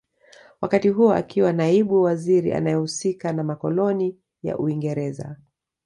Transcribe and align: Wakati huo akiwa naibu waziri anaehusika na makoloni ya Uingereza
Wakati 0.61 0.89
huo 0.89 1.13
akiwa 1.13 1.53
naibu 1.53 2.01
waziri 2.01 2.53
anaehusika 2.53 3.33
na 3.33 3.43
makoloni 3.43 4.17
ya 4.43 4.57
Uingereza 4.57 5.35